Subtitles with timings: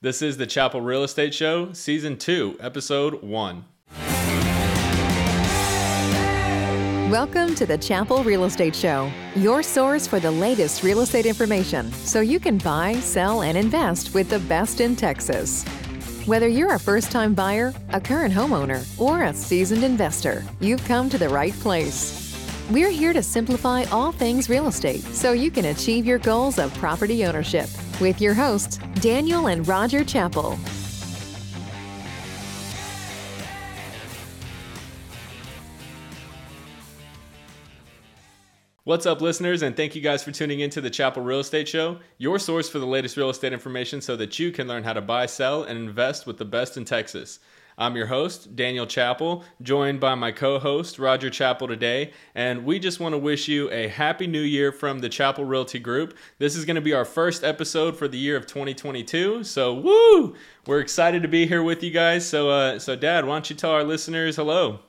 [0.00, 3.64] This is the Chappell Real Estate Show, Season 2, Episode 1.
[7.10, 11.90] Welcome to the Chappell Real Estate Show, your source for the latest real estate information
[11.90, 15.64] so you can buy, sell, and invest with the best in Texas.
[16.26, 21.10] Whether you're a first time buyer, a current homeowner, or a seasoned investor, you've come
[21.10, 22.24] to the right place.
[22.70, 26.72] We're here to simplify all things real estate so you can achieve your goals of
[26.74, 27.68] property ownership
[28.00, 30.58] with your hosts, Daniel and Roger Chappell.
[38.88, 41.98] What's up, listeners, and thank you guys for tuning into the Chappell Real Estate Show,
[42.16, 45.02] your source for the latest real estate information so that you can learn how to
[45.02, 47.38] buy, sell, and invest with the best in Texas.
[47.80, 52.12] I'm your host, Daniel Chappell, joined by my co host, Roger Chappell, today.
[52.34, 55.78] And we just want to wish you a happy new year from the Chappell Realty
[55.78, 56.16] Group.
[56.38, 59.44] This is going to be our first episode for the year of 2022.
[59.44, 60.34] So, woo!
[60.66, 62.28] We're excited to be here with you guys.
[62.28, 64.80] So, uh, so Dad, why don't you tell our listeners hello?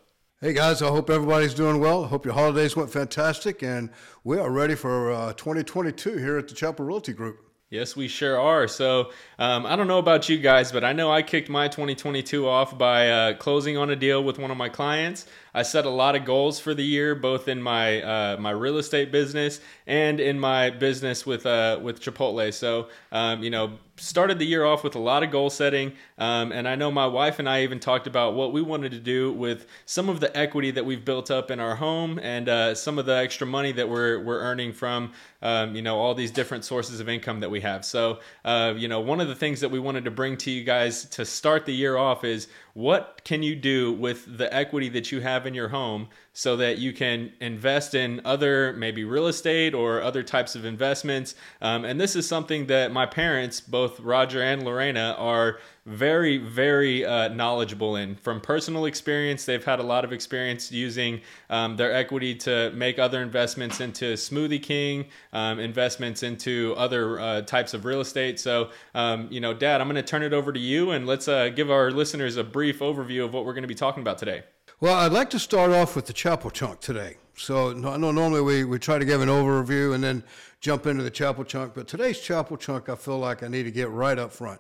[0.42, 2.06] Hey guys, I hope everybody's doing well.
[2.06, 3.92] I hope your holidays went fantastic, and
[4.24, 7.49] we are ready for uh, 2022 here at the Chappell Realty Group.
[7.72, 8.68] Yes, we sure are.
[8.68, 12.48] So, um, I don't know about you guys, but I know I kicked my 2022
[12.48, 15.28] off by uh, closing on a deal with one of my clients.
[15.60, 18.78] I set a lot of goals for the year, both in my uh, my real
[18.78, 22.54] estate business and in my business with uh, with Chipotle.
[22.54, 25.94] So, um, you know, started the year off with a lot of goal setting.
[26.18, 29.00] Um, and I know my wife and I even talked about what we wanted to
[29.00, 32.76] do with some of the equity that we've built up in our home and uh,
[32.76, 36.32] some of the extra money that we're, we're earning from, um, you know, all these
[36.32, 37.84] different sources of income that we have.
[37.86, 40.64] So, uh, you know, one of the things that we wanted to bring to you
[40.64, 42.48] guys to start the year off is
[42.80, 46.08] what can you do with the equity that you have in your home
[46.40, 51.36] so that you can invest in other maybe real estate or other types of investments.
[51.62, 57.04] Um, and this is something that my parents both roger and lorena are very very
[57.04, 58.16] uh, knowledgeable in.
[58.16, 63.00] From personal experience they've had a lot of experience using um, their equity to make
[63.00, 68.40] other investments into smoothie king um, investments into other uh, types of real estate.
[68.40, 71.28] So um, you know dad i'm going to turn it over to you and let's
[71.28, 74.18] uh, give our listeners a brief overview of what we're going to be talking about
[74.18, 74.44] today
[74.80, 78.42] well i'd like to start off with the Chappell chunk today so I know normally
[78.42, 80.24] we, we try to give an overview and then
[80.60, 83.72] jump into the Chappell chunk, but today's Chappell chunk I feel like I need to
[83.72, 84.60] get right up front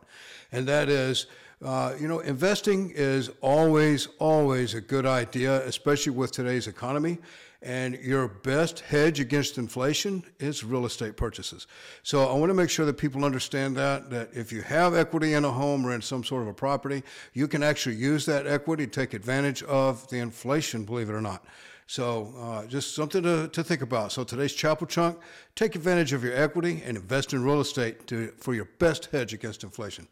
[0.53, 1.25] and that is,
[1.63, 7.17] uh, you know, investing is always, always a good idea, especially with today's economy.
[7.61, 11.67] And your best hedge against inflation is real estate purchases.
[12.03, 15.33] So I want to make sure that people understand that that if you have equity
[15.33, 17.03] in a home or in some sort of a property,
[17.33, 21.21] you can actually use that equity to take advantage of the inflation, believe it or
[21.21, 21.43] not.
[21.89, 24.11] So uh, just something to, to think about.
[24.11, 25.17] So today's Chappell Chunk,
[25.55, 29.33] take advantage of your equity and invest in real estate to, for your best hedge
[29.33, 30.07] against inflation.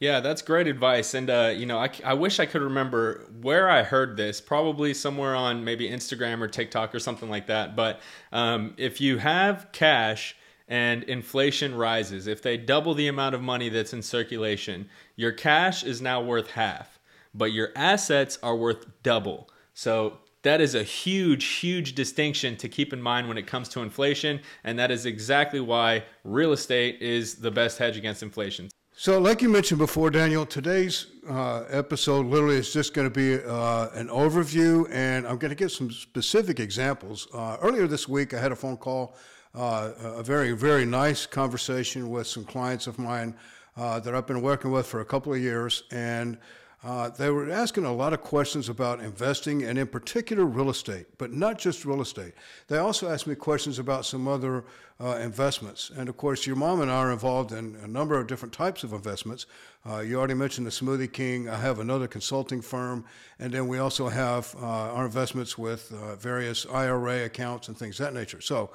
[0.00, 1.14] Yeah, that's great advice.
[1.14, 4.92] And, uh, you know, I, I wish I could remember where I heard this, probably
[4.92, 7.76] somewhere on maybe Instagram or TikTok or something like that.
[7.76, 8.00] But
[8.32, 10.36] um, if you have cash
[10.68, 15.84] and inflation rises, if they double the amount of money that's in circulation, your cash
[15.84, 16.98] is now worth half,
[17.32, 19.48] but your assets are worth double.
[19.74, 23.80] So that is a huge, huge distinction to keep in mind when it comes to
[23.80, 24.40] inflation.
[24.64, 28.68] And that is exactly why real estate is the best hedge against inflation.
[28.96, 33.44] So, like you mentioned before, Daniel, today's uh, episode literally is just going to be
[33.44, 37.26] uh, an overview, and I'm going to give some specific examples.
[37.34, 39.16] Uh, earlier this week, I had a phone call,
[39.52, 43.34] uh, a very, very nice conversation with some clients of mine
[43.76, 46.38] uh, that I've been working with for a couple of years, and
[46.84, 51.06] uh, they were asking a lot of questions about investing and, in particular, real estate,
[51.16, 52.34] but not just real estate.
[52.68, 54.64] They also asked me questions about some other
[55.00, 55.90] uh, investments.
[55.96, 58.84] And of course, your mom and I are involved in a number of different types
[58.84, 59.46] of investments.
[59.88, 61.48] Uh, you already mentioned the Smoothie King.
[61.48, 63.06] I have another consulting firm.
[63.38, 67.98] And then we also have uh, our investments with uh, various IRA accounts and things
[67.98, 68.42] of that nature.
[68.42, 68.70] So,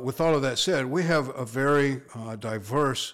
[0.00, 2.00] with all of that said, we have a very
[2.40, 3.12] diverse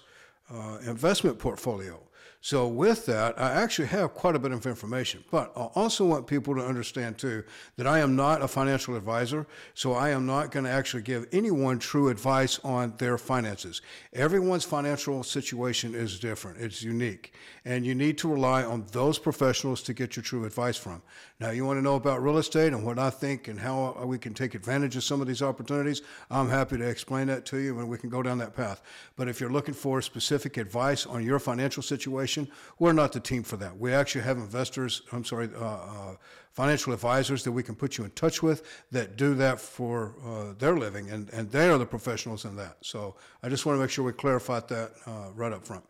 [0.85, 1.99] investment portfolio.
[2.43, 6.25] So with that, I actually have quite a bit of information, but I also want
[6.25, 7.43] people to understand too
[7.77, 9.45] that I am not a financial advisor,
[9.75, 13.83] so I am not going to actually give anyone true advice on their finances.
[14.11, 16.59] Everyone's financial situation is different.
[16.59, 20.77] It's unique, and you need to rely on those professionals to get your true advice
[20.77, 21.03] from.
[21.39, 24.17] Now, you want to know about real estate and what I think and how we
[24.17, 26.01] can take advantage of some of these opportunities,
[26.31, 28.81] I'm happy to explain that to you and we can go down that path.
[29.15, 32.30] But if you're looking for specific advice on your financial situation,
[32.79, 33.77] we're not the team for that.
[33.77, 36.15] We actually have investors, I'm sorry, uh, uh,
[36.51, 40.53] financial advisors that we can put you in touch with that do that for uh,
[40.57, 42.77] their living, and, and they are the professionals in that.
[42.81, 45.83] So I just want to make sure we clarify that uh, right up front.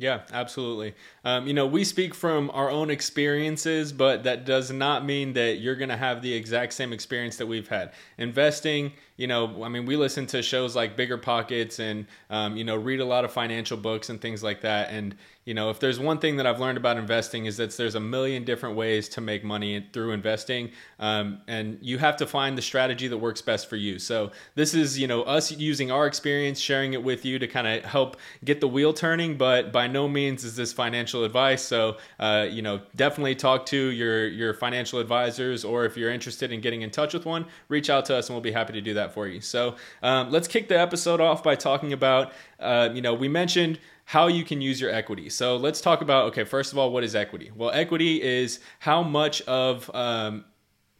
[0.00, 0.94] Yeah, absolutely.
[1.26, 5.58] Um, you know, we speak from our own experiences, but that does not mean that
[5.58, 7.92] you're going to have the exact same experience that we've had.
[8.16, 12.64] Investing, you know, I mean, we listen to shows like Bigger Pockets and, um, you
[12.64, 14.88] know, read a lot of financial books and things like that.
[14.92, 15.14] And,
[15.44, 18.00] you know, if there's one thing that I've learned about investing is that there's a
[18.00, 20.70] million different ways to make money through investing.
[20.98, 23.98] Um, and you have to find the strategy that works best for you.
[23.98, 27.66] So this is, you know, us using our experience, sharing it with you to kind
[27.66, 29.36] of help get the wheel turning.
[29.36, 31.62] But by no means is this financial advice.
[31.62, 36.52] So, uh, you know, definitely talk to your, your financial advisors, or if you're interested
[36.52, 38.80] in getting in touch with one, reach out to us and we'll be happy to
[38.80, 39.40] do that for you.
[39.40, 43.78] So um, let's kick the episode off by talking about, uh, you know, we mentioned
[44.04, 45.28] how you can use your equity.
[45.28, 47.52] So let's talk about, okay, first of all, what is equity?
[47.54, 50.44] Well, equity is how much of um,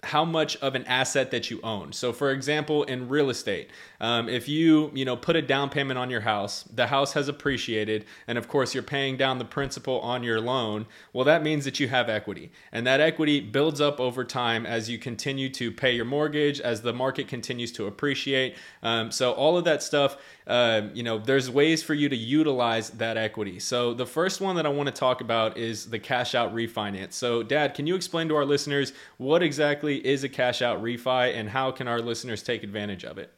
[0.05, 1.93] how much of an asset that you own.
[1.93, 3.71] So, for example, in real estate,
[4.01, 7.29] um, if you you know put a down payment on your house, the house has
[7.29, 10.87] appreciated, and of course you're paying down the principal on your loan.
[11.13, 14.89] Well, that means that you have equity, and that equity builds up over time as
[14.89, 18.57] you continue to pay your mortgage, as the market continues to appreciate.
[18.83, 20.17] Um, so, all of that stuff
[20.51, 23.61] uh, you know, there's ways for you to utilize that equity.
[23.61, 27.13] So the first one that I want to talk about is the cash out refinance.
[27.13, 31.33] So, Dad, can you explain to our listeners what exactly is a cash out refi
[31.37, 33.33] and how can our listeners take advantage of it?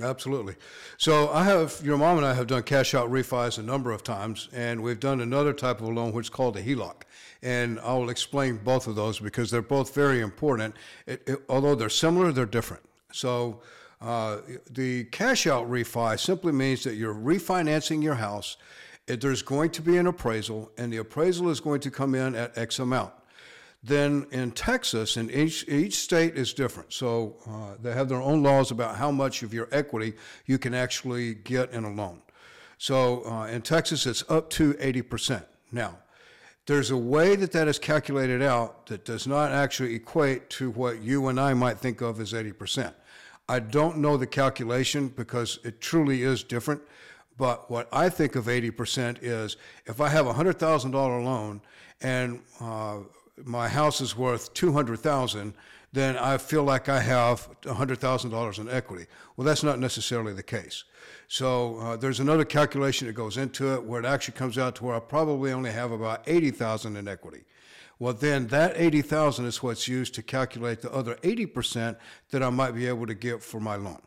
[0.00, 0.54] Absolutely.
[0.96, 4.04] So I have your mom and I have done cash out refis a number of
[4.04, 7.02] times, and we've done another type of loan which is called a HELOC.
[7.42, 10.76] And I will explain both of those because they're both very important.
[11.06, 12.84] It, it, although they're similar, they're different.
[13.10, 13.60] So
[14.00, 14.38] uh,
[14.70, 18.56] the cash out refi simply means that you're refinancing your house.
[19.06, 22.56] There's going to be an appraisal, and the appraisal is going to come in at
[22.56, 23.12] X amount.
[23.82, 26.92] Then in Texas, and each, each state is different.
[26.92, 30.14] So uh, they have their own laws about how much of your equity
[30.46, 32.20] you can actually get in a loan.
[32.76, 35.44] So uh, in Texas, it's up to 80%.
[35.72, 35.98] Now,
[36.66, 41.00] there's a way that that is calculated out that does not actually equate to what
[41.00, 42.92] you and I might think of as 80%.
[43.48, 46.82] I don't know the calculation because it truly is different.
[47.38, 49.56] But what I think of 80% is
[49.86, 51.60] if I have a $100,000 loan
[52.00, 52.98] and uh,
[53.44, 55.54] my house is worth 200,000,
[55.92, 59.06] then I feel like I have $100,000 in equity.
[59.36, 60.84] Well, that's not necessarily the case.
[61.28, 64.84] So uh, there's another calculation that goes into it where it actually comes out to
[64.84, 67.44] where I probably only have about 80,000 in equity.
[67.98, 71.96] Well, then that 80,000 is what's used to calculate the other 80%
[72.30, 74.00] that I might be able to get for my loan.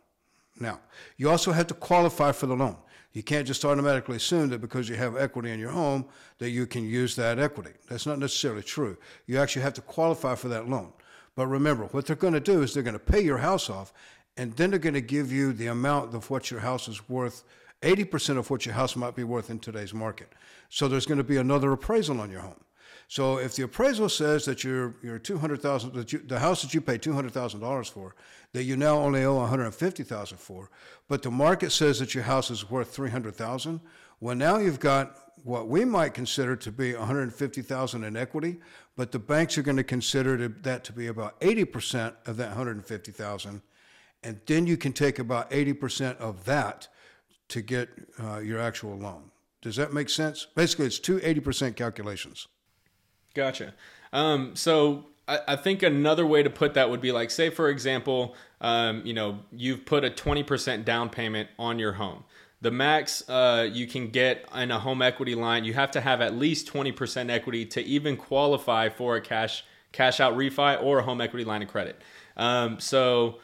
[0.59, 0.79] Now,
[1.17, 2.77] you also have to qualify for the loan.
[3.13, 6.05] You can't just automatically assume that because you have equity in your home
[6.37, 7.71] that you can use that equity.
[7.89, 8.97] That's not necessarily true.
[9.25, 10.93] You actually have to qualify for that loan.
[11.35, 13.91] But remember, what they're going to do is they're going to pay your house off,
[14.37, 17.43] and then they're going to give you the amount of what your house is worth,
[17.81, 20.31] 80% of what your house might be worth in today's market.
[20.69, 22.59] So there's going to be another appraisal on your home.
[23.11, 26.61] So if the appraisal says that your your two hundred thousand that you, the house
[26.61, 28.15] that you paid two hundred thousand dollars for,
[28.53, 30.69] that you now only owe one hundred fifty thousand for,
[31.09, 33.81] but the market says that your house is worth three hundred thousand,
[34.21, 38.15] well now you've got what we might consider to be one hundred fifty thousand in
[38.15, 38.61] equity,
[38.95, 42.47] but the banks are going to consider that to be about eighty percent of that
[42.47, 43.61] one hundred fifty thousand,
[44.23, 46.87] and then you can take about eighty percent of that
[47.49, 47.89] to get
[48.23, 49.31] uh, your actual loan.
[49.61, 50.47] Does that make sense?
[50.55, 52.47] Basically, it's two 80% calculations.
[53.33, 53.73] Gotcha.
[54.13, 57.69] Um, so I, I, think another way to put that would be like, say, for
[57.69, 62.25] example, um, you know, you've put a 20% down payment on your home.
[62.61, 66.21] The max uh, you can get in a home equity line, you have to have
[66.21, 71.03] at least 20% equity to even qualify for a cash cash out refi or a
[71.03, 71.99] home equity line of credit.
[72.37, 73.39] Um, so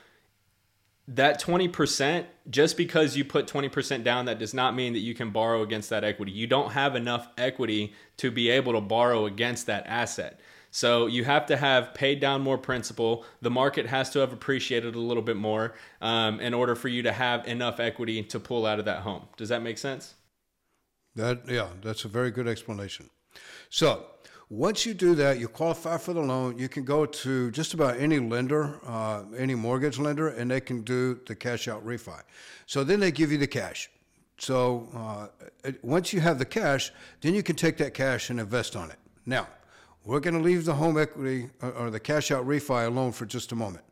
[1.07, 5.31] that 20% just because you put 20% down that does not mean that you can
[5.31, 6.31] borrow against that equity.
[6.31, 10.39] You don't have enough equity to be able to borrow against that asset.
[10.69, 13.25] So you have to have paid down more principal.
[13.41, 17.03] The market has to have appreciated a little bit more um, in order for you
[17.03, 19.27] to have enough equity to pull out of that home.
[19.37, 20.13] Does that make sense?
[21.15, 23.09] That yeah that's a very good explanation.
[23.69, 24.05] So
[24.49, 26.57] once you do that, you qualify for the loan.
[26.57, 30.81] You can go to just about any lender, uh, any mortgage lender, and they can
[30.81, 32.21] do the cash out refi.
[32.65, 33.89] So then they give you the cash.
[34.37, 38.75] So uh, once you have the cash, then you can take that cash and invest
[38.75, 38.97] on it.
[39.25, 39.47] Now,
[40.05, 43.51] we're going to leave the home equity or the cash out refi alone for just
[43.51, 43.83] a moment.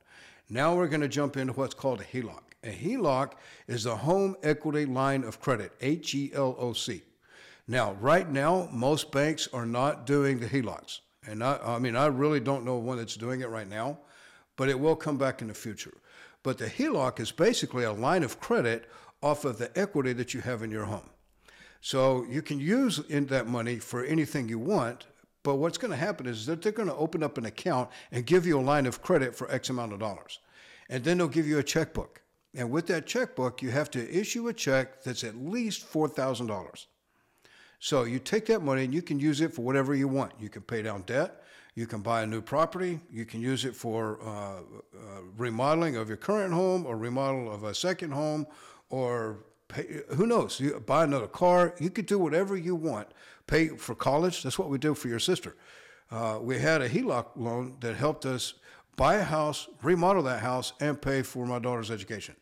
[0.50, 2.42] Now we're going to jump into what's called a HELOC.
[2.64, 3.34] A HELOC
[3.68, 7.02] is a home equity line of credit, H E L O C.
[7.68, 11.00] Now, right now, most banks are not doing the HELOCs.
[11.28, 14.00] And I, I mean, I really don't know one that's doing it right now,
[14.56, 15.98] but it will come back in the future.
[16.44, 18.88] But the HELOC is basically a line of credit
[19.24, 21.10] off of the equity that you have in your home.
[21.82, 25.08] So you can use in that money for anything you want.
[25.42, 28.26] But what's going to happen is that they're going to open up an account and
[28.26, 30.40] give you a line of credit for X amount of dollars.
[30.90, 32.22] And then they'll give you a checkbook.
[32.54, 36.86] And with that checkbook, you have to issue a check that's at least $4,000.
[37.80, 40.32] So you take that money and you can use it for whatever you want.
[40.40, 41.44] You can pay down debt.
[41.76, 43.00] You can buy a new property.
[43.12, 44.62] You can use it for uh, uh,
[45.38, 48.48] remodeling of your current home or remodel of a second home
[48.90, 50.60] or pay, who knows?
[50.60, 51.76] You buy another car.
[51.80, 53.10] You could do whatever you want.
[53.48, 54.42] Pay for college.
[54.42, 55.56] That's what we do for your sister.
[56.10, 58.54] Uh, we had a HELOC loan that helped us
[58.96, 62.36] buy a house, remodel that house, and pay for my daughter's education.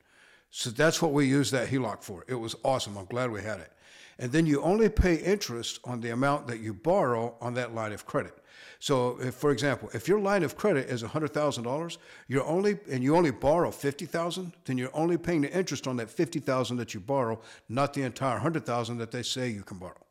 [0.52, 2.26] So that's what we used that HELOC for.
[2.28, 2.98] It was awesome.
[2.98, 3.72] I'm glad we had it.
[4.20, 7.92] And then you only pay interest on the amount that you borrow on that line
[7.92, 8.38] of credit.
[8.80, 13.16] So, if, for example, if your line of credit is $100,000, you're only and you
[13.16, 17.40] only borrow 50,000, then you're only paying the interest on that 50,000 that you borrow,
[17.70, 20.06] not the entire 100,000 that they say you can borrow.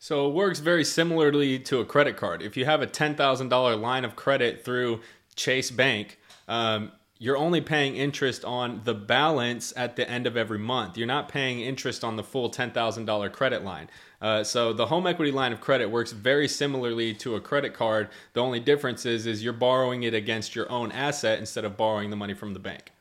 [0.00, 2.42] So it works very similarly to a credit card.
[2.42, 5.00] If you have a $10,000 line of credit through
[5.34, 10.58] Chase Bank, um, you're only paying interest on the balance at the end of every
[10.58, 10.96] month.
[10.96, 13.90] You're not paying interest on the full $10,000 credit line.
[14.20, 18.08] Uh, so the home equity line of credit works very similarly to a credit card.
[18.34, 22.10] The only difference is, is you're borrowing it against your own asset instead of borrowing
[22.10, 22.92] the money from the bank.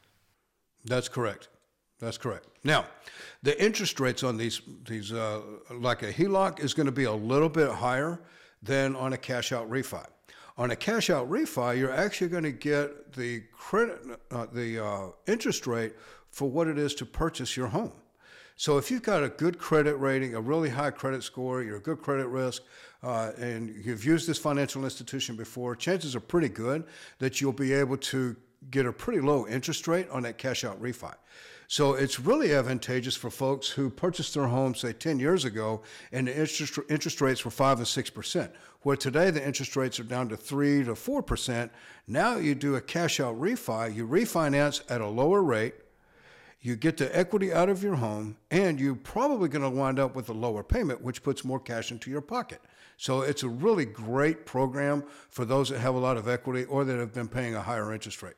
[0.84, 1.50] That's correct.
[2.00, 2.48] That's correct.
[2.64, 2.86] Now,
[3.44, 7.14] the interest rates on these these uh, like a HELOC is going to be a
[7.14, 8.20] little bit higher
[8.62, 10.06] than on a cash out refi.
[10.58, 14.00] On a cash out refi, you're actually going to get the credit,
[14.32, 15.94] uh, the uh, interest rate
[16.32, 17.92] for what it is to purchase your home.
[18.56, 21.82] So if you've got a good credit rating, a really high credit score, you're a
[21.82, 22.64] good credit risk,
[23.04, 26.86] uh, and you've used this financial institution before, chances are pretty good
[27.20, 28.36] that you'll be able to
[28.72, 31.14] get a pretty low interest rate on that cash out refi.
[31.70, 35.82] So it's really advantageous for folks who purchased their home, say, 10 years ago,
[36.14, 38.50] and the interest, interest rates were 5 and 6%,
[38.84, 41.70] where today the interest rates are down to 3 to 4%.
[42.08, 45.76] Now you do a cash out refi, you refinance at a lower rate,
[46.62, 50.16] you get the equity out of your home, and you're probably going to wind up
[50.16, 52.62] with a lower payment, which puts more cash into your pocket.
[52.96, 56.86] So it's a really great program for those that have a lot of equity or
[56.86, 58.36] that have been paying a higher interest rate.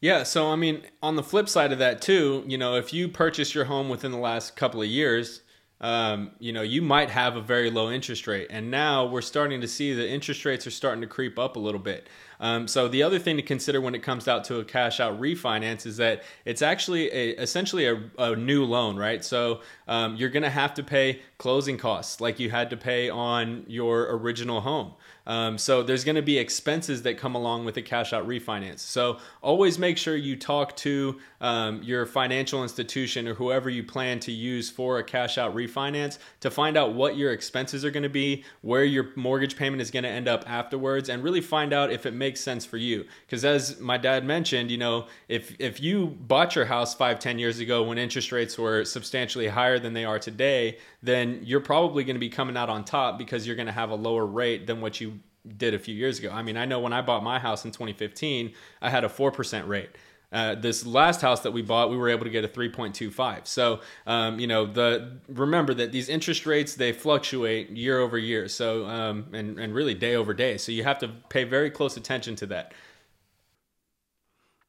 [0.00, 3.08] Yeah, so I mean, on the flip side of that too, you know, if you
[3.08, 5.42] purchase your home within the last couple of years,
[5.82, 8.48] um, you know, you might have a very low interest rate.
[8.50, 11.58] And now we're starting to see the interest rates are starting to creep up a
[11.58, 12.06] little bit.
[12.38, 15.18] Um, so the other thing to consider when it comes out to a cash out
[15.20, 19.24] refinance is that it's actually a, essentially a, a new loan, right?
[19.24, 23.08] So um, you're going to have to pay closing costs like you had to pay
[23.08, 24.92] on your original home.
[25.26, 28.80] Um, so there's going to be expenses that come along with a cash out refinance.
[28.80, 34.20] So always make sure you talk to um, your financial institution or whoever you plan
[34.20, 38.02] to use for a cash out refinance to find out what your expenses are going
[38.02, 41.72] to be, where your mortgage payment is going to end up afterwards, and really find
[41.72, 43.06] out if it makes sense for you.
[43.26, 47.38] Because as my dad mentioned, you know, if if you bought your house five, ten
[47.38, 52.04] years ago when interest rates were substantially higher than they are today, then you're probably
[52.04, 54.66] going to be coming out on top because you're going to have a lower rate
[54.66, 55.20] than what you
[55.56, 56.30] did a few years ago.
[56.30, 58.52] I mean, I know when I bought my house in 2015,
[58.82, 59.90] I had a 4% rate.
[60.32, 63.48] Uh, this last house that we bought, we were able to get a 3.25.
[63.48, 68.46] So, um, you know, the remember that these interest rates they fluctuate year over year.
[68.46, 70.56] So, um, and and really day over day.
[70.56, 72.74] So you have to pay very close attention to that.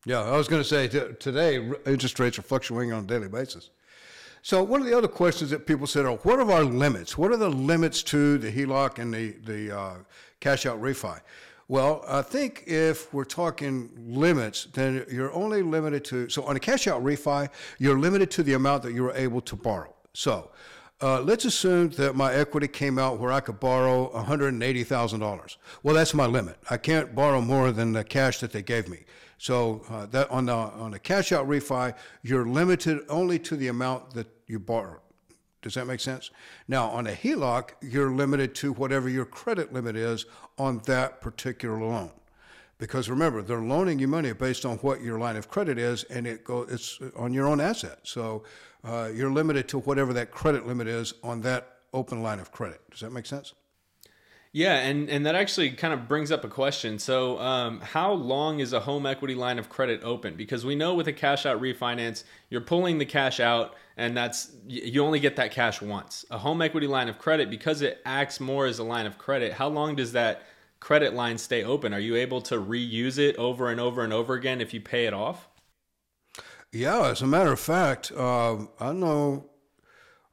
[0.04, 3.28] Yeah, I was going to say t- today interest rates are fluctuating on a daily
[3.28, 3.70] basis.
[4.44, 7.18] So one of the other questions that people said are, what are our limits?
[7.18, 9.96] What are the limits to the HELOC and the the uh,
[10.40, 11.20] cash out refi?
[11.72, 16.60] Well, I think if we're talking limits, then you're only limited to, so on a
[16.60, 17.48] cash out refi,
[17.80, 19.94] you're limited to the amount that you were able to borrow.
[20.14, 20.52] So
[21.02, 25.58] uh, let's assume that my equity came out where I could borrow $180,000.
[25.82, 26.58] Well, that's my limit.
[26.70, 29.06] I can't borrow more than the cash that they gave me.
[29.42, 33.70] So uh, that on the on a cash out refi, you're limited only to the
[33.70, 35.00] amount that you borrowed.
[35.64, 36.30] Does that make sense?
[36.68, 40.28] Now, on a HELOC, you're limited to whatever your credit limit is
[40.60, 42.12] on that particular loan.
[42.78, 46.28] Because remember, they're loaning you money based on what your line of credit is, and
[46.28, 47.98] it go, it's on your own asset.
[48.04, 48.44] So
[48.84, 52.80] uh, you're limited to whatever that credit limit is on that open line of credit.
[52.92, 53.56] Does that make sense?
[54.54, 57.00] Yeah, and, and that actually kind of brings up a question.
[57.00, 60.36] So, um, how long is a home equity line of credit open?
[60.36, 64.52] Because we know with a cash out refinance, you're pulling the cash out, and that's
[64.68, 66.26] you only get that cash once.
[66.32, 69.54] A home equity line of credit, because it acts more as a line of credit,
[69.54, 70.44] how long does that
[70.82, 71.94] credit line stay open?
[71.94, 75.06] Are you able to reuse it over and over and over again if you pay
[75.06, 75.48] it off?
[76.74, 79.50] Yeah, as a matter of fact, uh, I know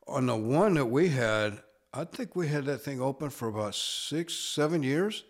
[0.09, 1.61] on the one that we had,
[1.93, 5.25] I think we had that thing open for about six, seven years,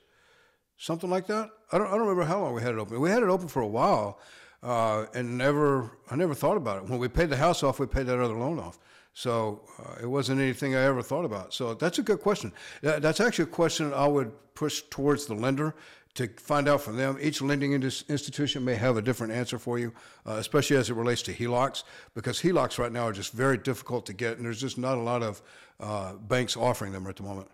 [0.77, 1.51] something like that.
[1.71, 3.01] I don't, I don't remember how long we had it open.
[3.01, 4.19] We had it open for a while,
[4.63, 6.89] uh, and never, I never thought about it.
[6.89, 8.79] When we paid the house off, we paid that other loan off.
[9.13, 11.55] So uh, it wasn't anything I ever thought about.
[11.55, 12.53] So that's a good question.
[12.83, 15.75] That, that's actually a question I would push towards the lender
[16.19, 17.17] to find out from them.
[17.21, 19.93] Each lending institution may have a different answer for you,
[20.27, 21.85] uh, especially as it relates to HELOCs,
[22.15, 25.01] because HELOCs right now are just very difficult to get, and there's just not a
[25.01, 25.41] lot of
[25.81, 27.49] uh, banks offering them at the moment.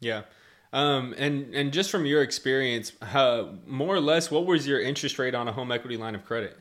[0.00, 0.22] Yeah.
[0.72, 5.18] Um, and and just from your experience, how, more or less, what was your interest
[5.18, 6.58] rate on a home equity line of credit?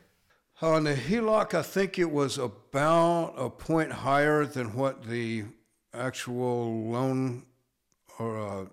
[0.62, 5.45] On the HELOC, I think it was about a point higher than what the
[5.93, 7.43] actual loan
[8.19, 8.65] or uh,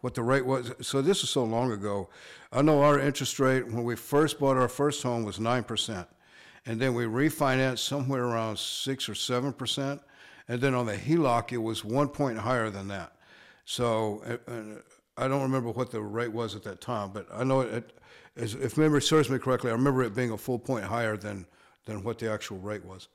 [0.00, 0.72] what the rate was.
[0.80, 2.08] So this is so long ago.
[2.52, 6.08] I know our interest rate when we first bought our first home was nine percent,
[6.66, 10.00] and then we refinanced somewhere around six or seven percent,
[10.48, 13.12] and then on the HELOC it was one point higher than that.
[13.64, 14.62] So uh, uh,
[15.16, 17.92] I don't remember what the rate was at that time, but I know it.
[18.36, 21.44] If memory serves me correctly, I remember it being a full point higher than
[21.86, 23.08] than what the actual rate was.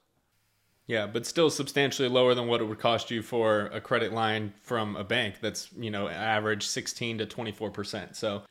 [0.85, 4.53] Yeah, but still substantially lower than what it would cost you for a credit line
[4.63, 8.15] from a bank that's, you know, average 16 to 24%.
[8.15, 8.43] So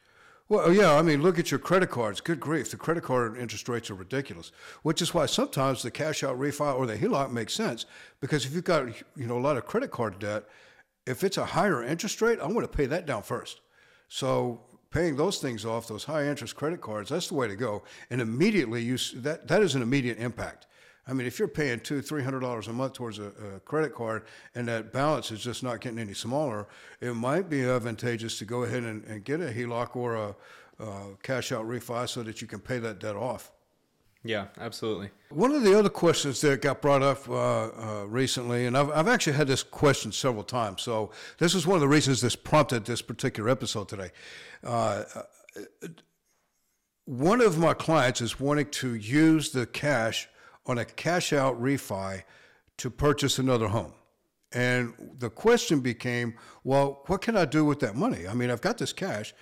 [0.52, 2.20] well, oh, yeah, I mean, look at your credit cards.
[2.20, 4.52] Good grief, the credit card interest rates are ridiculous.
[4.82, 7.86] Which is why sometimes the cash out refi or the HELOC makes sense
[8.20, 8.86] because if you've got
[9.16, 10.44] you know a lot of credit card debt,
[11.06, 13.62] if it's a higher interest rate, I want to pay that down first.
[14.08, 14.60] So
[14.90, 17.82] paying those things off, those high interest credit cards, that's the way to go.
[18.10, 20.66] And immediately you that that is an immediate impact.
[21.06, 23.94] I mean, if you're paying two, three hundred dollars a month towards a, a, credit
[23.94, 26.68] card, and that balance is just not getting any smaller,
[27.00, 30.36] it might be advantageous to go ahead and, and get a HELOC or a,
[30.78, 33.50] a cash out refi so that you can pay that debt off.
[34.24, 35.10] Yeah, absolutely.
[35.30, 39.08] One of the other questions that got brought up uh, uh, recently, and I've, I've
[39.08, 42.84] actually had this question several times, so this is one of the reasons this prompted
[42.84, 44.10] this particular episode today.
[44.62, 45.02] Uh,
[47.04, 50.28] one of my clients is wanting to use the cash
[50.66, 52.22] on a cash out refi
[52.78, 53.92] to purchase another home.
[54.52, 58.28] And the question became, well, what can I do with that money?
[58.28, 59.34] I mean, I've got this cash.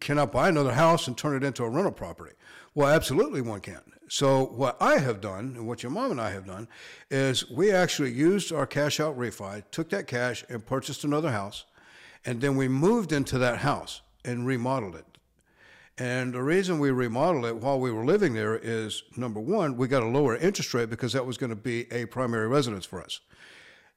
[0.00, 2.34] Can I buy another house and turn it into a rental property?
[2.74, 3.80] Well, absolutely one can.
[4.08, 6.66] So, what I have done, and what your mom and I have done,
[7.10, 11.66] is we actually used our cash out refi, took that cash and purchased another house,
[12.24, 15.17] and then we moved into that house and remodeled it.
[15.98, 19.88] And the reason we remodeled it while we were living there is number one, we
[19.88, 23.02] got a lower interest rate because that was going to be a primary residence for
[23.02, 23.20] us.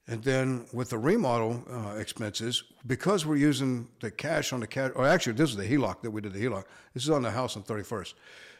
[0.07, 4.91] And then with the remodel uh, expenses, because we're using the cash on the cash,
[4.95, 6.63] or actually, this is the HELOC that we did the HELOC.
[6.95, 8.15] This is on the house on 31st.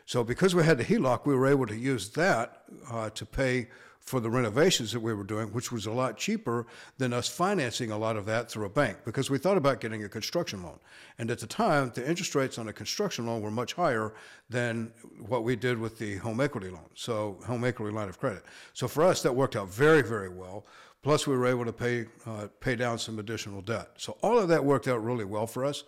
[0.06, 3.70] So because we had the HELOC, we were able to use that uh, to pay
[4.02, 6.66] for the renovations that we were doing, which was a lot cheaper
[6.98, 10.04] than us financing a lot of that through a bank because we thought about getting
[10.04, 10.80] a construction loan.
[11.18, 14.14] And at the time, the interest rates on a construction loan were much higher
[14.50, 18.44] than what we did with the home equity loan, so home equity line of credit.
[18.74, 20.66] So for us, that worked out very, very well.
[21.04, 23.90] Plus, we were able to pay uh, pay down some additional debt.
[23.98, 25.84] So all of that worked out really well for us.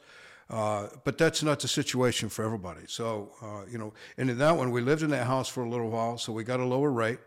[0.49, 2.81] Uh, but that's not the situation for everybody.
[2.87, 5.69] So, uh, you know, and in that one, we lived in that house for a
[5.69, 7.19] little while, so we got a lower rate.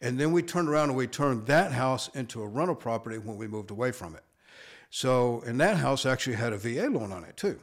[0.00, 3.36] And then we turned around and we turned that house into a rental property when
[3.36, 4.22] we moved away from it.
[4.90, 7.58] So, and that house actually had a VA loan on it too.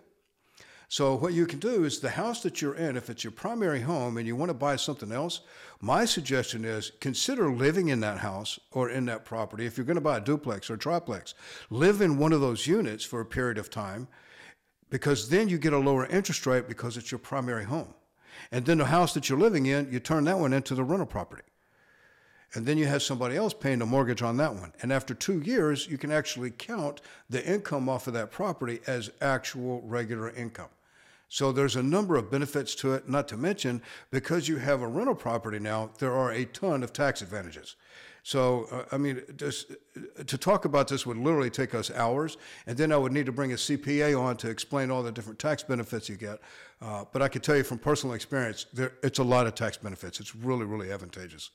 [0.90, 3.80] So, what you can do is the house that you're in, if it's your primary
[3.80, 5.40] home and you want to buy something else,
[5.80, 9.66] my suggestion is consider living in that house or in that property.
[9.66, 11.34] If you're going to buy a duplex or triplex,
[11.70, 14.10] live in one of those units for a period of time
[14.92, 17.92] because then you get a lower interest rate because it's your primary home.
[18.52, 21.08] And then the house that you're living in, you turn that one into the rental
[21.08, 21.44] property
[22.54, 24.74] and then you have somebody else paying the mortgage on that one.
[24.82, 29.10] And after two years, you can actually count the income off of that property as
[29.22, 30.70] actual regular income.
[31.30, 34.88] So there's a number of benefits to it, not to mention because you have a
[34.88, 37.78] rental property now, there are a ton of tax advantages.
[38.24, 39.72] So, uh, I mean, just,
[40.28, 43.32] to talk about this would literally take us hours, and then I would need to
[43.32, 46.40] bring a CPA on to explain all the different tax benefits you get.
[46.82, 49.78] Uh, but I can tell you from personal experience, there, it's a lot of tax
[49.78, 50.20] benefits.
[50.20, 51.50] It's really, really advantageous.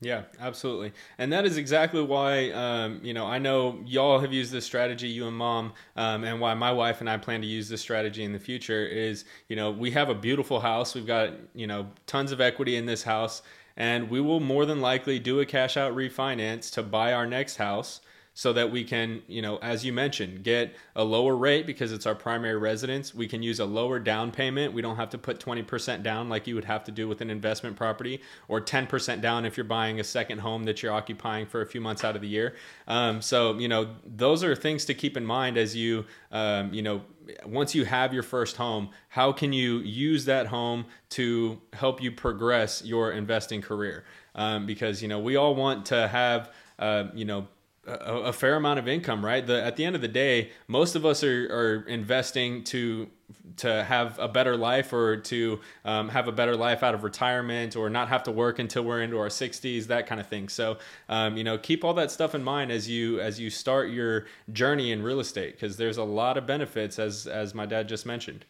[0.00, 0.92] Yeah, absolutely.
[1.16, 5.08] And that is exactly why, um, you know, I know y'all have used this strategy,
[5.08, 8.22] you and mom, um, and why my wife and I plan to use this strategy
[8.22, 10.94] in the future is, you know, we have a beautiful house.
[10.94, 13.40] We've got, you know, tons of equity in this house,
[13.76, 17.56] and we will more than likely do a cash out refinance to buy our next
[17.56, 18.00] house
[18.38, 22.04] so that we can, you know, as you mentioned, get a lower rate because it's
[22.04, 23.14] our primary residence.
[23.14, 24.74] We can use a lower down payment.
[24.74, 27.30] We don't have to put 20% down like you would have to do with an
[27.30, 31.62] investment property or 10% down if you're buying a second home that you're occupying for
[31.62, 32.54] a few months out of the year.
[32.86, 36.82] Um, so, you know, those are things to keep in mind as you, um, you
[36.82, 37.00] know,
[37.46, 42.12] once you have your first home, how can you use that home to help you
[42.12, 44.04] progress your investing career?
[44.34, 47.48] Um, because, you know, we all want to have, uh, you know,
[47.86, 49.46] a, a, fair amount of income, right?
[49.46, 53.08] The, at the end of the day, most of us are, are investing to
[53.56, 57.74] to have a better life or to um, have a better life out of retirement
[57.74, 60.48] or not have to work until we're into our 60s that kind of thing.
[60.48, 63.90] So um, you know keep all that stuff in mind as you as you start
[63.90, 67.88] your journey in real estate because there's a lot of benefits as as my dad
[67.88, 68.44] just mentioned.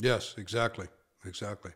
[0.00, 0.88] Yes exactly
[1.24, 1.70] exactly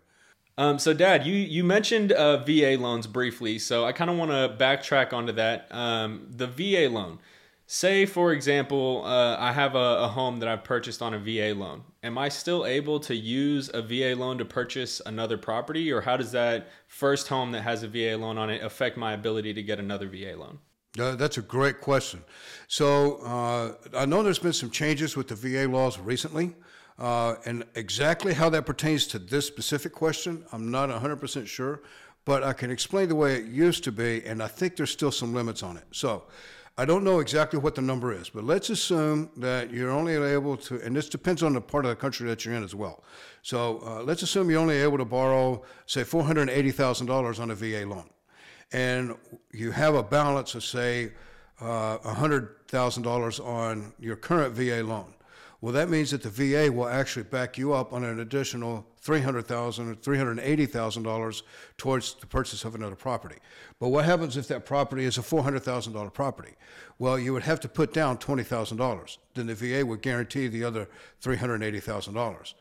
[0.61, 4.31] um, so, Dad, you you mentioned uh, VA loans briefly, so I kind of want
[4.31, 5.67] to backtrack onto that.
[5.71, 7.19] Um, the VA loan.
[7.67, 11.55] Say, for example, uh, I have a, a, home that I've purchased on a VA
[11.59, 11.85] loan.
[12.03, 16.19] Am I still able to use a VA loan to purchase another property, or how
[16.19, 19.63] does that first home that has a VA loan on it affect my ability to
[19.63, 20.59] get another VA loan?
[20.99, 22.23] Uh, that's a great question.
[22.69, 26.55] So, uh, I know there's been some changes with the VA laws recently.
[27.01, 31.81] Uh, and exactly how that pertains to this specific question, I'm not 100% sure,
[32.27, 35.11] but I can explain the way it used to be, and I think there's still
[35.11, 35.85] some limits on it.
[35.93, 36.25] So
[36.77, 40.59] I don't know exactly what the number is, but let's assume that you're only able
[40.59, 43.03] to, and this depends on the part of the country that you're in as well.
[43.41, 48.11] So uh, let's assume you're only able to borrow, say, $480,000 on a VA loan,
[48.73, 49.17] and
[49.53, 51.13] you have a balance of, say,
[51.63, 55.15] uh, $100,000 on your current VA loan.
[55.63, 59.91] Well, that means that the VA will actually back you up on an additional 300,000
[59.91, 61.43] or $380,000
[61.77, 63.37] towards the purchase of another property.
[63.79, 66.55] But what happens if that property is a $400,000 property?
[66.99, 69.19] Well, you would have to put down $20,000.
[69.35, 70.89] Then the VA would guarantee the other
[71.23, 72.55] $380,000.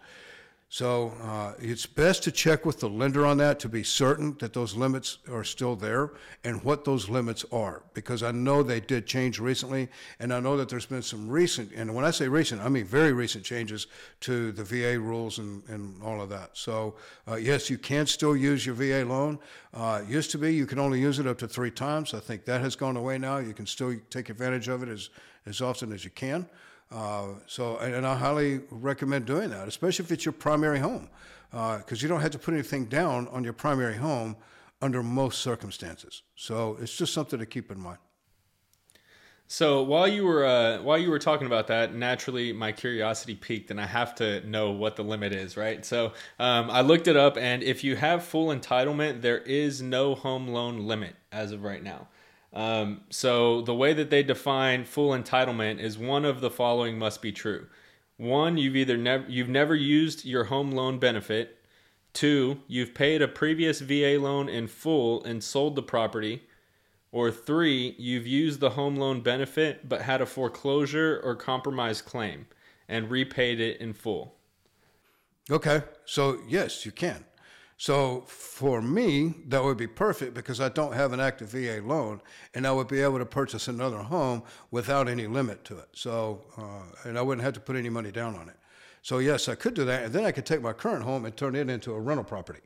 [0.72, 4.54] So uh, it's best to check with the lender on that to be certain that
[4.54, 6.12] those limits are still there
[6.44, 7.82] and what those limits are.
[7.96, 11.72] Because I know they did change recently, and I know that there's been some recent,
[11.72, 13.88] and when I say recent, I mean very recent changes
[14.22, 16.52] to the VA rules and, and all of that.
[16.54, 16.94] So
[17.28, 19.40] uh, yes, you can still use your VA loan.
[19.74, 22.14] Uh, used to be you can only use it up to three times.
[22.14, 23.40] I think that has gone away now.
[23.40, 25.10] You can still take advantage of it as,
[25.48, 26.48] as often as you can.
[26.92, 31.10] Uh, so, and I highly recommend doing that, especially if it's your primary home,
[31.52, 34.36] because uh, you don't have to put anything down on your primary home
[34.82, 36.24] under most circumstances.
[36.36, 38.00] So, it's just something to keep in mind.
[39.52, 43.72] So while you were uh, while you were talking about that, naturally my curiosity peaked,
[43.72, 45.84] and I have to know what the limit is, right?
[45.84, 50.14] So um, I looked it up, and if you have full entitlement, there is no
[50.14, 52.10] home loan limit as of right now.
[52.52, 57.22] Um, so the way that they define full entitlement is one of the following must
[57.22, 57.68] be true.
[58.18, 61.58] One, you've either never you've never used your home loan benefit.
[62.12, 66.44] Two, you've paid a previous VA loan in full and sold the property.
[67.12, 72.48] Or three, you've used the home loan benefit but had a foreclosure or compromise claim
[72.88, 74.36] and repaid it in full.
[75.50, 77.26] Okay, so yes, you can.
[77.80, 82.22] So for me, that would be perfect because I don't have an active VA loan,
[82.54, 85.88] and I would be able to purchase another home without any limit to it.
[85.94, 88.58] So, uh, and I wouldn't have to put any money down on it.
[89.02, 91.38] So yes, I could do that, and then I could take my current home and
[91.38, 92.60] turn it into a rental property.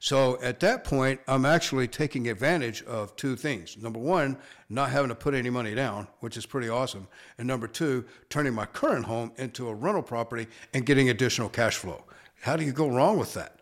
[0.00, 3.76] So at that point, I'm actually taking advantage of two things.
[3.76, 4.36] Number one,
[4.68, 7.06] not having to put any money down, which is pretty awesome.
[7.38, 11.76] And number two, turning my current home into a rental property and getting additional cash
[11.76, 12.02] flow.
[12.40, 13.55] How do you go wrong with that?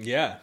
[0.00, 0.36] Yeah,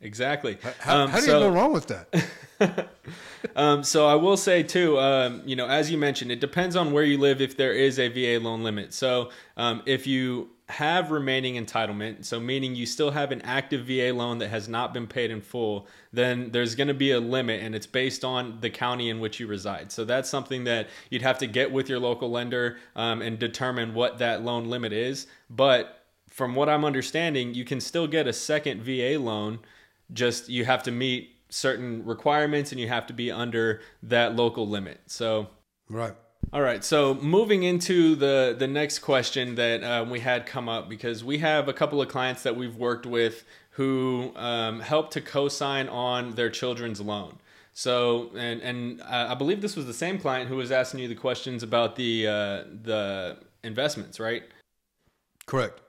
[0.00, 0.58] exactly.
[0.80, 2.88] How, um, how do so, you go wrong with that?
[3.56, 6.92] um, so I will say too, um, you know, as you mentioned, it depends on
[6.92, 8.92] where you live if there is a VA loan limit.
[8.92, 14.12] So um, if you have remaining entitlement, so meaning you still have an active VA
[14.14, 17.62] loan that has not been paid in full, then there's going to be a limit
[17.62, 19.92] and it's based on the county in which you reside.
[19.92, 23.94] So that's something that you'd have to get with your local lender um, and determine
[23.94, 25.26] what that loan limit is.
[25.50, 26.03] But
[26.34, 29.60] from what I'm understanding, you can still get a second VA loan.
[30.12, 34.66] Just you have to meet certain requirements and you have to be under that local
[34.66, 35.00] limit.
[35.06, 35.46] So,
[35.88, 36.12] right.
[36.52, 36.82] All right.
[36.82, 41.38] So moving into the the next question that uh, we had come up because we
[41.38, 46.34] have a couple of clients that we've worked with who um, help to co-sign on
[46.34, 47.38] their children's loan.
[47.74, 51.06] So and and uh, I believe this was the same client who was asking you
[51.06, 54.42] the questions about the uh, the investments, right?
[55.46, 55.80] Correct.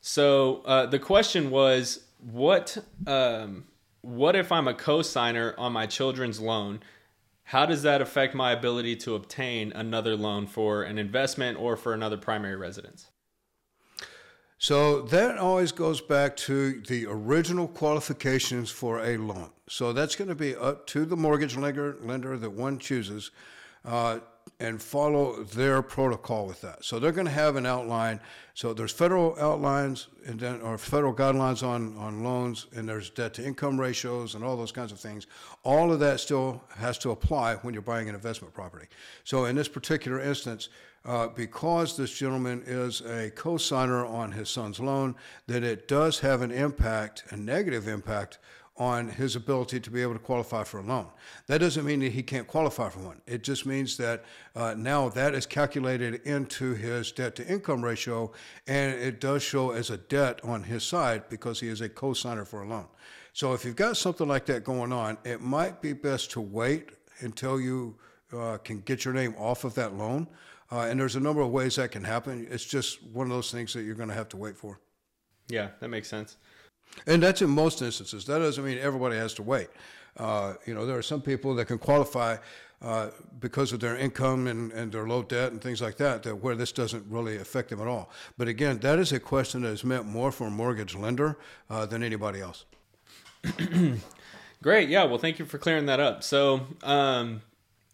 [0.00, 3.64] So uh, the question was, what um,
[4.02, 6.80] what if I'm a co-signer on my children's loan?
[7.48, 11.94] how does that affect my ability to obtain another loan for an investment or for
[11.94, 13.06] another primary residence?
[14.58, 19.48] So that always goes back to the original qualifications for a loan.
[19.66, 23.30] So that's going to be up to the mortgage lender, lender that one chooses.
[23.82, 24.18] Uh,
[24.60, 26.84] and follow their protocol with that.
[26.84, 28.18] So they're going to have an outline.
[28.54, 33.34] So there's federal outlines and then or federal guidelines on on loans, and there's debt
[33.34, 35.26] to income ratios and all those kinds of things.
[35.62, 38.86] All of that still has to apply when you're buying an investment property.
[39.24, 40.68] So in this particular instance.
[41.04, 45.14] Uh, because this gentleman is a co-signer on his son's loan,
[45.46, 48.38] that it does have an impact, a negative impact
[48.78, 51.06] on his ability to be able to qualify for a loan.
[51.48, 53.20] That doesn't mean that he can't qualify for one.
[53.26, 58.32] It just means that uh, now that is calculated into his debt to income ratio,
[58.66, 62.12] and it does show as a debt on his side because he is a co
[62.12, 62.86] signer for a loan.
[63.32, 66.90] So if you've got something like that going on, it might be best to wait
[67.20, 67.96] until you
[68.32, 70.28] uh, can get your name off of that loan.
[70.70, 72.46] Uh, and there's a number of ways that can happen.
[72.50, 74.80] It's just one of those things that you're going to have to wait for.
[75.48, 76.36] Yeah, that makes sense.
[77.06, 78.24] And that's in most instances.
[78.26, 79.68] That doesn't mean everybody has to wait.
[80.16, 82.36] Uh, you know, there are some people that can qualify
[82.80, 83.08] uh,
[83.40, 86.54] because of their income and, and their low debt and things like that, that where
[86.54, 88.10] this doesn't really affect them at all.
[88.36, 91.38] But again, that is a question that is meant more for a mortgage lender
[91.70, 92.64] uh, than anybody else.
[94.62, 94.88] Great.
[94.88, 95.04] Yeah.
[95.04, 96.22] Well, thank you for clearing that up.
[96.24, 97.42] So, um,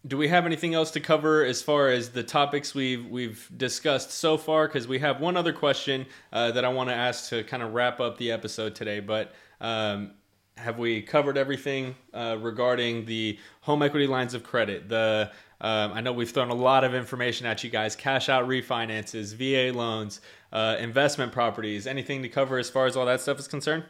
[0.07, 4.11] do we have anything else to cover as far as the topics we've we've discussed
[4.11, 4.67] so far?
[4.67, 7.73] Because we have one other question uh, that I want to ask to kind of
[7.73, 8.99] wrap up the episode today.
[8.99, 10.11] But um,
[10.57, 14.89] have we covered everything uh, regarding the home equity lines of credit?
[14.89, 18.47] The um, I know we've thrown a lot of information at you guys: cash out
[18.47, 20.21] refinances, VA loans,
[20.53, 21.87] uh, investment properties.
[21.87, 23.85] Anything to cover as far as all that stuff is concerned?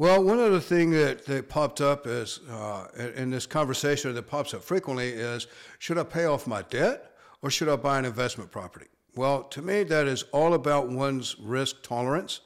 [0.00, 2.86] Well, one other thing that, that popped up is uh,
[3.16, 5.46] in this conversation that pops up frequently is
[5.78, 8.86] should I pay off my debt or should I buy an investment property?
[9.14, 12.40] Well, to me, that is all about one's risk tolerance.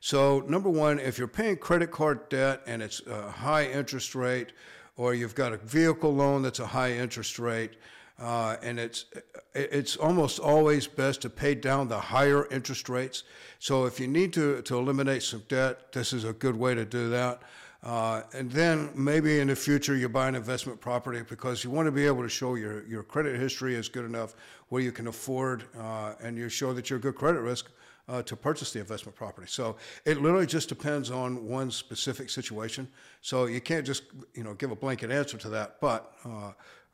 [0.00, 4.52] So, number one, if you're paying credit card debt and it's a high interest rate,
[4.98, 7.76] or you've got a vehicle loan that's a high interest rate,
[8.20, 9.06] uh, and it's
[9.54, 13.24] it's almost always best to pay down the higher interest rates.
[13.58, 16.84] So if you need to to eliminate some debt, this is a good way to
[16.84, 17.42] do that.
[17.82, 21.86] Uh, and then maybe in the future you buy an investment property because you want
[21.86, 24.34] to be able to show your, your credit history is good enough
[24.68, 27.70] where you can afford uh, and you show that you're a good credit risk
[28.06, 29.46] uh, to purchase the investment property.
[29.48, 32.86] So it literally just depends on one specific situation.
[33.22, 34.02] So you can't just
[34.34, 35.80] you know give a blanket answer to that.
[35.80, 36.12] But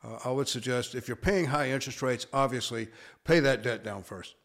[0.07, 2.87] uh, I would suggest if you're paying high interest rates, obviously
[3.23, 4.35] pay that debt down first.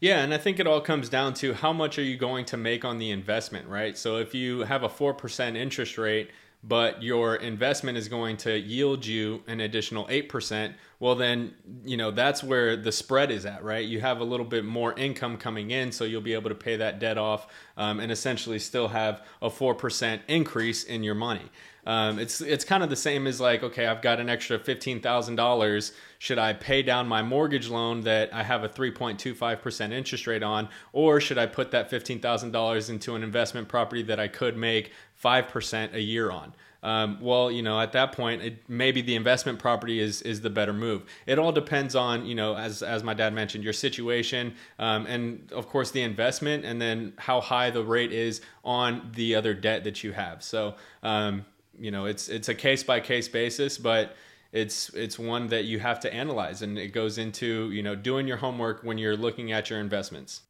[0.00, 2.56] Yeah, and I think it all comes down to how much are you going to
[2.56, 3.98] make on the investment, right?
[3.98, 6.30] So if you have a 4% interest rate,
[6.62, 12.10] but your investment is going to yield you an additional 8%, well, then, you know,
[12.10, 13.86] that's where the spread is at, right?
[13.86, 16.76] You have a little bit more income coming in, so you'll be able to pay
[16.76, 21.50] that debt off um, and essentially still have a 4% increase in your money.
[21.86, 25.00] Um, it's it's kind of the same as like, okay, I've got an extra fifteen
[25.00, 25.92] thousand dollars.
[26.18, 29.62] Should I pay down my mortgage loan that I have a three point two five
[29.62, 33.68] percent interest rate on, or should I put that fifteen thousand dollars into an investment
[33.68, 36.52] property that I could make five percent a year on?
[36.82, 40.50] Um, well, you know, at that point, it, maybe the investment property is is the
[40.50, 41.04] better move.
[41.26, 45.50] It all depends on, you know, as as my dad mentioned, your situation, um, and
[45.52, 49.84] of course the investment, and then how high the rate is on the other debt
[49.84, 50.42] that you have.
[50.42, 51.44] So, um,
[51.78, 54.16] you know it's it's a case by case basis but
[54.52, 58.26] it's it's one that you have to analyze and it goes into you know doing
[58.26, 60.42] your homework when you're looking at your investments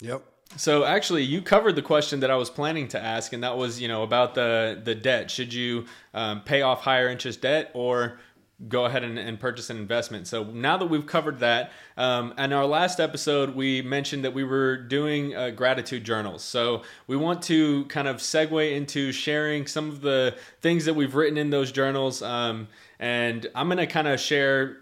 [0.00, 0.22] yep
[0.56, 3.80] so actually you covered the question that i was planning to ask and that was
[3.80, 8.18] you know about the the debt should you um, pay off higher interest debt or
[8.68, 10.26] go ahead and, and, purchase an investment.
[10.26, 14.44] So now that we've covered that, um, in our last episode, we mentioned that we
[14.44, 16.42] were doing uh, gratitude journals.
[16.44, 21.14] So we want to kind of segue into sharing some of the things that we've
[21.14, 22.22] written in those journals.
[22.22, 24.78] Um, and I'm going to kind of share.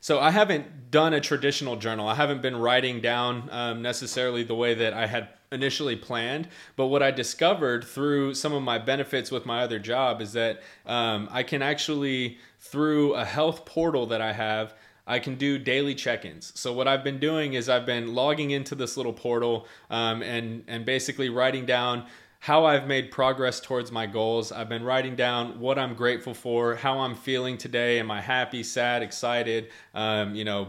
[0.00, 2.08] So I haven't done a traditional journal.
[2.08, 6.48] I haven't been writing down um, necessarily the way that I had initially planned.
[6.76, 10.62] But what I discovered through some of my benefits with my other job is that
[10.86, 14.74] um, I can actually, through a health portal that I have,
[15.06, 16.52] I can do daily check-ins.
[16.54, 20.62] So what I've been doing is I've been logging into this little portal um, and
[20.68, 22.06] and basically writing down
[22.40, 24.50] how I've made progress towards my goals.
[24.50, 27.98] I've been writing down what I'm grateful for, how I'm feeling today.
[27.98, 29.68] Am I happy, sad, excited?
[29.94, 30.68] Um, you know,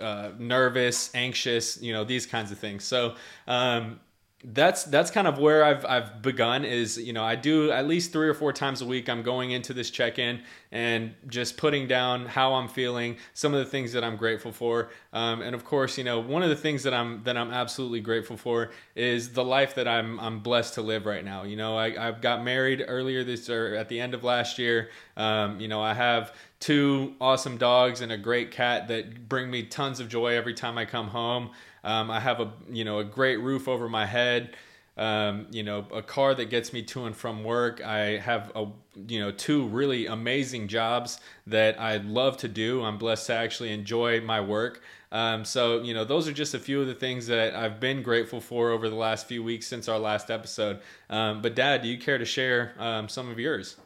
[0.00, 2.82] uh, nervous, anxious, you know, these kinds of things.
[2.82, 3.14] So,
[3.46, 4.00] um,
[4.44, 8.12] that's that's kind of where I've I've begun is you know I do at least
[8.12, 12.26] three or four times a week I'm going into this check-in and just putting down
[12.26, 14.90] how I'm feeling some of the things that I'm grateful for.
[15.14, 18.00] Um, and of course you know one of the things that I'm that I'm absolutely
[18.00, 21.44] grateful for is the life that I'm I'm blessed to live right now.
[21.44, 24.90] You know I, I've got married earlier this or at the end of last year.
[25.16, 29.62] Um, you know I have two awesome dogs and a great cat that bring me
[29.62, 31.50] tons of joy every time I come home
[31.86, 34.56] um, I have a you know a great roof over my head.
[34.98, 37.84] Um, you know, a car that gets me to and from work.
[37.84, 38.66] I have a
[39.06, 42.82] you know two really amazing jobs that I love to do.
[42.82, 44.82] I'm blessed to actually enjoy my work.
[45.12, 48.02] Um, so you know, those are just a few of the things that I've been
[48.02, 50.80] grateful for over the last few weeks since our last episode.
[51.08, 53.76] Um, but Dad, do you care to share um, some of yours?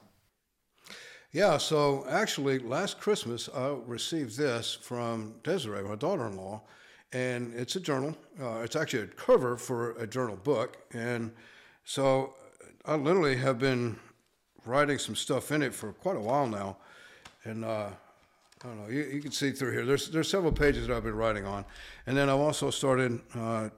[1.32, 6.62] Yeah, so actually, last Christmas I received this from Desiree, my daughter-in-law
[7.12, 8.16] and it's a journal.
[8.40, 11.32] Uh, it's actually a cover for a journal book, and
[11.84, 12.34] so
[12.84, 13.98] I literally have been
[14.64, 16.76] writing some stuff in it for quite a while now,
[17.44, 17.88] and uh,
[18.62, 18.88] I don't know.
[18.88, 19.84] You, you, can see through here.
[19.84, 21.64] There's there's several pages that I've been writing on,
[22.06, 23.20] and then I've also started.
[23.34, 23.70] Uh,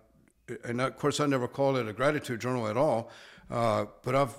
[0.64, 3.10] and of course, I never called it a gratitude journal at all,
[3.50, 4.34] uh, but I've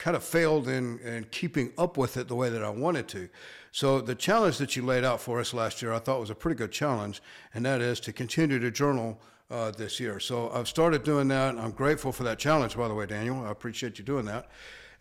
[0.00, 3.28] kind of failed in, in keeping up with it the way that I wanted to.
[3.72, 6.34] So the challenge that you laid out for us last year, I thought was a
[6.34, 7.22] pretty good challenge,
[7.54, 10.20] and that is to continue to journal uh, this year.
[10.20, 11.56] So I've started doing that.
[11.56, 13.44] I'm grateful for that challenge, by the way, Daniel.
[13.44, 14.48] I appreciate you doing that.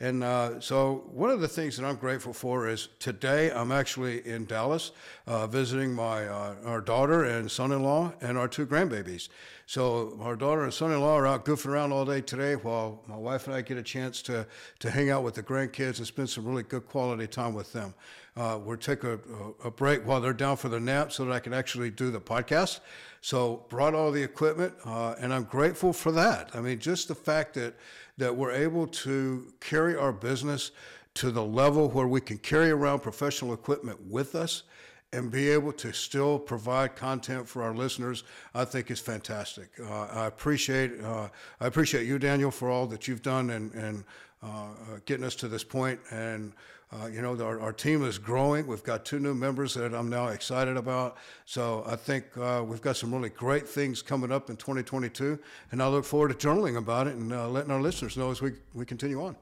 [0.02, 4.26] And uh, so, one of the things that I'm grateful for is today I'm actually
[4.26, 4.94] in Dallas
[5.28, 9.28] uh, visiting my uh, our daughter and son-in-law and our two grandbabies.
[9.66, 13.48] So our daughter and son-in-law are out goofing around all day today, while my wife
[13.48, 14.48] and I get a chance to
[14.80, 17.94] to hang out with the grandkids and spend some really good quality time with them.
[18.40, 19.20] Uh, we'll take a,
[19.66, 22.22] a, break while they're down for their nap so that I can actually do the
[22.22, 22.80] podcast.
[23.20, 26.50] So brought all the equipment, uh, and I'm grateful for that.
[26.54, 27.76] I mean, just the fact that
[28.18, 30.72] that we're able to carry our business
[31.16, 34.64] to the level where we can carry around professional equipment with us
[35.12, 38.24] and be able to still provide content for our listeners,
[38.54, 39.70] I think is fantastic.
[39.82, 41.28] Uh, I appreciate uh,
[41.60, 44.06] I appreciate you, Daniel, for all that you've done and and
[44.42, 46.00] uh, uh getting us to this point.
[46.10, 46.54] And
[46.92, 48.66] uh, you know, our, our team is growing.
[48.66, 51.18] We've got two new members that I'm now excited about.
[51.46, 55.38] So I think uh, we've got some really great things coming up in 2022,
[55.72, 58.54] and I look forward to journaling about it and letting our listeners know as we
[58.74, 59.36] we continue on.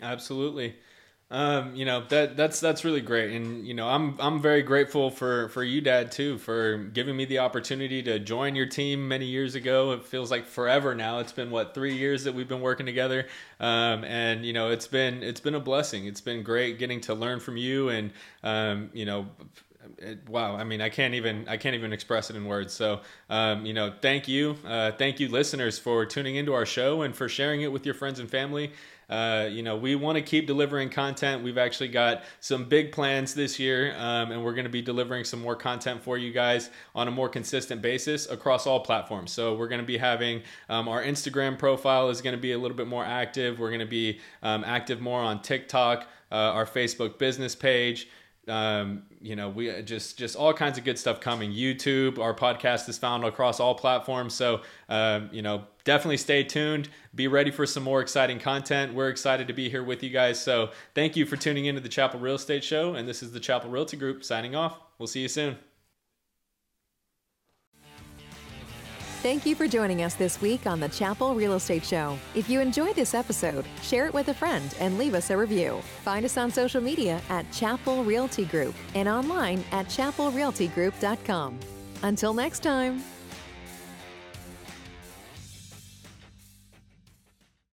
[0.00, 0.76] Absolutely.
[1.28, 5.10] Um, you know that that's that's really great, and you know I'm I'm very grateful
[5.10, 9.26] for for you, Dad, too, for giving me the opportunity to join your team many
[9.26, 9.90] years ago.
[9.90, 11.18] It feels like forever now.
[11.18, 13.26] It's been what three years that we've been working together,
[13.58, 16.06] um, and you know it's been it's been a blessing.
[16.06, 18.12] It's been great getting to learn from you, and
[18.44, 19.26] um, you know
[19.98, 23.00] it, wow i mean i can't even i can't even express it in words so
[23.30, 27.14] um, you know thank you uh, thank you listeners for tuning into our show and
[27.14, 28.72] for sharing it with your friends and family
[29.08, 31.42] uh, you know, we want to keep delivering content.
[31.42, 35.24] We've actually got some big plans this year, um, and we're going to be delivering
[35.24, 39.30] some more content for you guys on a more consistent basis across all platforms.
[39.30, 42.58] So we're going to be having um, our Instagram profile is going to be a
[42.58, 43.60] little bit more active.
[43.60, 48.08] We're going to be um, active more on TikTok, uh, our Facebook business page.
[48.48, 51.52] Um, you know, we just just all kinds of good stuff coming.
[51.52, 54.34] YouTube, our podcast is found across all platforms.
[54.34, 56.88] So, um, you know, definitely stay tuned.
[57.14, 58.94] Be ready for some more exciting content.
[58.94, 60.40] We're excited to be here with you guys.
[60.40, 62.94] So, thank you for tuning into the Chappell Real Estate Show.
[62.94, 64.78] And this is the Chappell Realty Group signing off.
[64.98, 65.56] We'll see you soon.
[69.26, 72.16] Thank you for joining us this week on the Chappell Real Estate Show.
[72.36, 75.80] If you enjoyed this episode, share it with a friend and leave us a review.
[76.04, 81.58] Find us on social media at Chappell Realty Group and online at chappellrealtygroup.com.
[82.04, 83.02] Until next time.